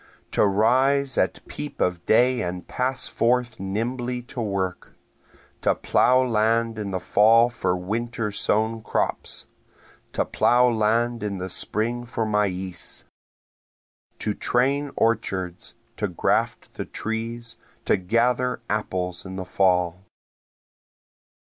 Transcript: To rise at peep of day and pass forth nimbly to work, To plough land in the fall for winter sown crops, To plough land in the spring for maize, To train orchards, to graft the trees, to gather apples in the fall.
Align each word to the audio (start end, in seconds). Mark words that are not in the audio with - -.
To 0.31 0.47
rise 0.47 1.15
at 1.15 1.45
peep 1.47 1.79
of 1.79 2.03
day 2.07 2.41
and 2.41 2.67
pass 2.67 3.05
forth 3.07 3.59
nimbly 3.59 4.23
to 4.23 4.41
work, 4.41 4.95
To 5.61 5.75
plough 5.75 6.23
land 6.25 6.79
in 6.79 6.89
the 6.89 6.99
fall 6.99 7.51
for 7.51 7.77
winter 7.77 8.31
sown 8.31 8.81
crops, 8.81 9.45
To 10.13 10.25
plough 10.25 10.71
land 10.71 11.21
in 11.21 11.37
the 11.37 11.49
spring 11.49 12.07
for 12.07 12.25
maize, 12.25 13.05
To 14.17 14.33
train 14.33 14.89
orchards, 14.95 15.75
to 15.97 16.07
graft 16.07 16.73
the 16.73 16.85
trees, 16.85 17.57
to 17.85 17.95
gather 17.95 18.59
apples 18.71 19.23
in 19.23 19.35
the 19.35 19.45
fall. 19.45 20.03